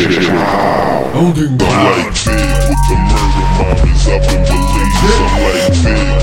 it 0.00 0.30
out. 0.30 1.12
Holding 1.14 1.56
Some 1.56 1.84
like 1.84 2.14
big 2.24 2.50
with 2.68 2.82
the 2.88 2.96
murder 3.08 3.46
mommies 3.54 4.04
Belize. 5.00 5.82
Some 5.82 6.13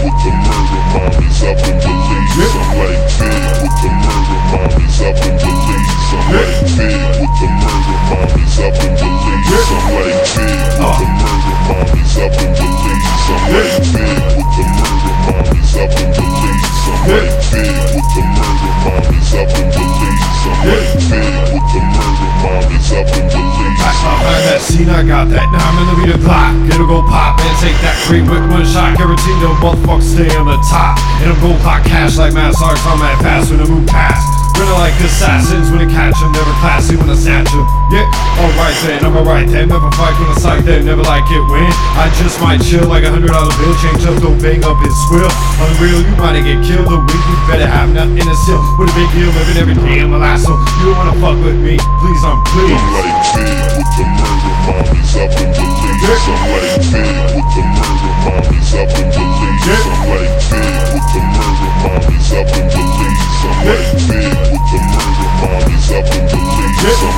I 24.89 25.03
got 25.03 25.29
that 25.29 25.47
9 25.51 25.75
millimeter 25.77 26.17
Glock. 26.17 26.55
It'll 26.71 26.87
go 26.87 27.01
pop 27.03 27.37
and 27.41 27.55
take 27.59 27.75
that 27.85 27.93
creep 28.07 28.23
with 28.25 28.41
one 28.49 28.65
shot. 28.65 28.97
Guaranteed 28.97 29.37
the 29.43 29.51
motherfuckers 29.59 30.07
stay 30.07 30.31
on 30.37 30.47
the 30.47 30.57
top. 30.71 30.97
It'll 31.21 31.37
go 31.43 31.53
pop 31.61 31.83
cash 31.83 32.17
like 32.17 32.33
mass 32.33 32.57
arts. 32.61 32.81
I'm 32.87 33.01
at 33.03 33.19
fast 33.21 33.51
when 33.51 33.61
I 33.61 33.67
move 33.67 33.85
past. 33.85 34.25
Running 34.57 34.77
like 34.77 34.93
assassins 35.01 35.71
when 35.73 35.81
I 35.81 35.89
catch 35.89 36.21
'em, 36.21 36.31
never 36.37 36.53
classy 36.61 36.93
when 36.95 37.09
I 37.09 37.15
snatch 37.15 37.49
'em. 37.49 37.65
Yeah, 37.89 38.05
alright 38.37 38.77
then, 38.85 39.01
I'm 39.01 39.17
alright 39.17 39.47
then. 39.49 39.69
Never 39.69 39.89
fight 39.97 40.13
when 40.21 40.29
I 40.29 40.37
sight 40.37 40.61
them, 40.65 40.85
never 40.85 41.01
like 41.01 41.25
it 41.33 41.41
when 41.49 41.65
I 41.97 42.11
just 42.21 42.37
might 42.41 42.61
chill 42.61 42.85
like 42.85 43.03
a 43.03 43.09
hundred 43.09 43.31
dollar 43.33 43.49
bill. 43.57 43.73
Change 43.81 44.05
up, 44.05 44.21
don't 44.21 44.37
bang 44.37 44.61
up 44.63 44.77
and 44.77 44.93
squill. 45.07 45.31
Unreal, 45.65 46.05
you 46.05 46.15
might 46.21 46.37
get 46.45 46.61
killed. 46.61 46.85
The 46.87 46.99
week 47.09 47.25
you 47.25 47.37
better 47.49 47.65
have 47.65 47.89
nothing 47.89 48.21
to 48.21 48.35
steal. 48.45 48.61
With 48.77 48.91
a 48.91 48.93
big 48.93 49.09
deal, 49.17 49.31
living 49.33 49.57
every 49.57 49.75
day 49.75 49.99
in 49.99 50.11
my 50.11 50.17
lasso. 50.17 50.53
You 50.53 50.93
don't 50.93 50.97
wanna 50.97 51.17
fuck 51.17 51.37
with 51.41 51.57
me, 51.57 51.81
please, 51.99 52.21
I'm 52.21 52.37
please. 52.53 53.30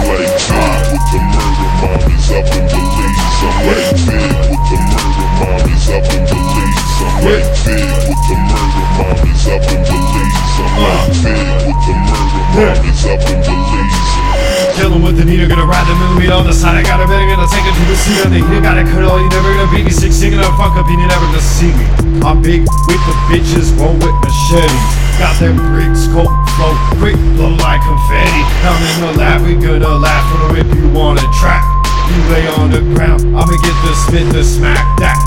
Some 0.03 0.19
big 0.19 0.83
with 0.91 1.07
the 1.15 1.19
murder 1.31 1.69
mommies 1.79 2.27
up 2.35 2.43
in 2.51 2.67
Belize. 2.67 3.39
Like 3.63 3.95
big 4.03 4.35
with 4.51 4.67
the 4.67 4.77
murder 4.83 5.27
mommies 5.39 5.87
up 5.95 6.03
in 6.11 6.27
Belize. 6.27 6.99
Like 7.23 7.47
big 7.63 7.87
with 8.03 8.23
the 8.27 8.35
murder 8.35 8.85
mommies 8.99 9.47
up 9.47 9.63
in 9.63 9.79
Belize. 9.87 10.59
Like 10.75 11.07
big 11.23 11.55
with 11.63 11.79
the 11.87 11.93
murder 12.03 12.43
mommies 12.51 13.03
up 13.07 13.23
in 13.31 13.39
Belize. 13.47 14.75
Killing 14.75 15.01
with 15.01 15.15
the 15.15 15.23
needle, 15.23 15.47
gonna 15.47 15.63
ride 15.63 15.87
the 15.87 15.95
movie 15.95 16.27
on 16.27 16.43
the 16.43 16.53
side. 16.53 16.75
I 16.75 16.83
got 16.83 16.99
a 16.99 17.07
better, 17.07 17.23
gonna 17.23 17.47
take 17.47 17.63
it 17.63 17.71
to 17.71 17.83
the 17.87 17.95
sea. 17.95 18.19
The 18.27 18.59
gotta 18.59 18.83
cut 18.83 19.07
all, 19.07 19.23
you 19.23 19.29
never 19.29 19.55
gonna 19.55 19.71
beat 19.71 19.85
me. 19.87 19.91
Six, 19.91 20.19
singing 20.19 20.39
a 20.39 20.51
fuck 20.59 20.75
never 21.07 21.25
gonna 21.31 21.39
see 21.39 21.71
me. 21.71 21.87
I'm 22.27 22.41
big 22.43 22.67
with 22.91 23.03
the 23.07 23.15
bitches, 23.31 23.71
roll 23.79 23.95
with 23.95 24.17
machetes. 24.19 24.83
Got 25.15 25.39
them 25.39 25.55
bricks, 25.71 26.11
cold 26.11 26.42
flow, 26.55 26.73
quick 26.99 27.17
blow 27.35 27.55
like 27.61 27.81
confetti. 27.81 28.41
Down 28.61 28.79
in 28.81 28.97
the 29.01 29.11
lab, 29.17 29.41
we 29.41 29.55
gonna 29.55 29.95
laugh 29.97 30.25
when 30.51 30.65
if 30.65 30.69
you 30.75 30.89
wanna 30.89 31.25
trap. 31.39 31.63
You 32.09 32.19
lay 32.29 32.47
on 32.59 32.69
the 32.69 32.81
ground, 32.93 33.21
I'ma 33.35 33.55
get 33.63 33.77
the 33.85 33.93
spit, 33.95 34.27
the 34.33 34.43
smack 34.43 34.83
that. 34.99 35.17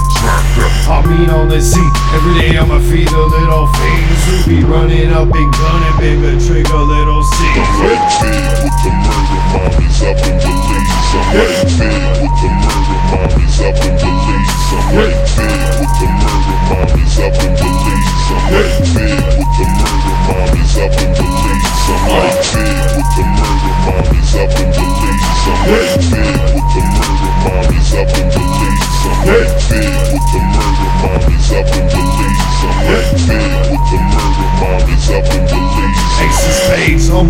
I 0.89 1.03
mean 1.07 1.31
on 1.31 1.49
the 1.49 1.61
seat, 1.61 1.93
every 2.15 2.35
day 2.41 2.59
I'ma 2.59 2.79
feed 2.91 3.09
the 3.09 3.25
little 3.27 3.67
fiends 3.67 4.23
who 4.27 4.37
be 4.49 4.65
running 4.65 5.13
up 5.13 5.33
and 5.33 5.53
gunning, 5.53 5.97
bigger 5.99 6.37
trigger, 6.41 6.79
little 6.79 7.23
seeds. 7.23 7.57
Some 7.57 7.87
like 7.87 8.13
big 8.23 8.43
with 8.63 8.77
the 8.85 8.91
murder 8.93 9.76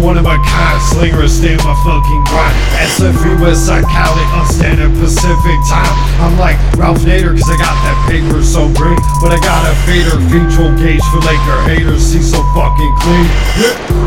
one 0.06 0.16
of 0.16 0.22
my 0.22 0.38
kind. 0.46 0.78
Slinger, 0.94 1.26
stay 1.26 1.58
my 1.66 1.74
fucking 1.82 2.22
grind. 2.30 2.54
SFE 2.94 3.42
West 3.42 3.66
Side 3.66 3.82
Cali, 3.90 4.22
on 4.38 4.46
standard 4.46 4.94
Pacific 5.02 5.58
time. 5.66 5.94
I'm 6.22 6.38
like 6.38 6.54
Ralph 6.78 7.02
Nader, 7.02 7.34
cause 7.34 7.50
I 7.50 7.58
got 7.58 7.74
that 7.82 7.98
paper 8.06 8.38
so 8.38 8.70
green. 8.70 8.94
But 9.18 9.34
I 9.34 9.38
got 9.42 9.66
a 9.66 9.74
fader, 9.82 10.14
feature 10.30 10.70
gauge 10.78 11.02
for 11.10 11.18
Laker 11.26 11.58
haters. 11.66 12.06
See 12.06 12.22
so 12.22 12.38
fucking 12.54 12.94
clean. 13.02 13.26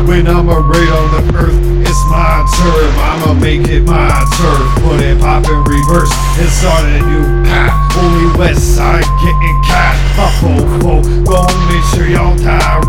When 0.08 0.24
I'm 0.24 0.48
a 0.48 0.64
raid 0.64 0.88
on 0.88 1.06
the 1.20 1.22
earth, 1.36 1.60
it's 1.84 2.02
my 2.08 2.48
turn. 2.48 2.88
I'ma 2.96 3.36
make 3.36 3.68
it 3.68 3.84
my 3.84 4.08
turn. 4.40 4.64
Put 4.80 5.04
it 5.04 5.20
pop 5.20 5.44
in 5.44 5.60
reverse 5.68 6.12
and 6.40 6.48
start 6.48 6.88
a 6.88 6.96
new 7.04 7.44
path. 7.44 7.76
Only 8.00 8.38
West 8.40 8.72
Side 8.72 9.04
getting 9.20 9.58
cash. 9.68 10.00
My 10.16 10.32
fofo, 10.40 11.04
gon' 11.28 11.52
make 11.68 11.84
sure 11.92 12.08
y'all 12.08 12.36
die 12.40 12.79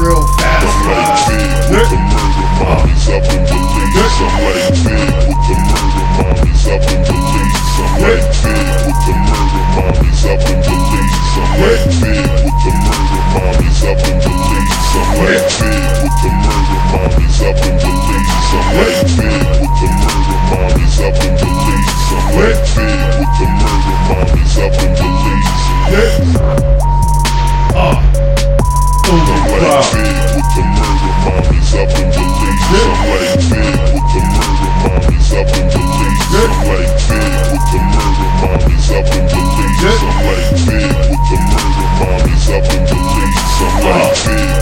Some 43.62 43.78
like 43.84 44.10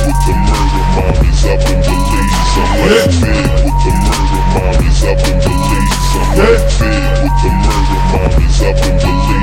with 0.05 0.19
the 0.27 0.33
murder 0.43 0.83
mommies 0.91 1.43
up 1.47 1.63
in 1.71 1.79
Belize. 1.79 2.35
Some 2.51 2.73
like 2.83 3.07
with 3.63 3.79
the 3.79 3.91
murder 4.03 4.43
mommies 4.51 5.01
up 5.07 5.23
in 5.23 5.39
Belize. 5.39 5.95
Some 6.11 6.31
like 6.35 6.67
with 7.23 7.37
the 7.39 7.49
murder 7.63 7.99
mommies 8.11 8.59
up 8.59 8.75
in 8.85 8.95
Belize. 8.99 9.38